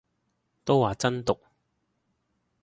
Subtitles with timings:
[0.65, 1.39] 都話真毒